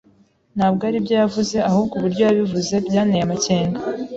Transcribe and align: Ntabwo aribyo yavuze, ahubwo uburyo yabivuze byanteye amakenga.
Ntabwo 0.57 0.81
aribyo 0.89 1.13
yavuze, 1.21 1.55
ahubwo 1.69 1.93
uburyo 1.95 2.21
yabivuze 2.27 2.73
byanteye 2.87 3.23
amakenga. 3.25 3.79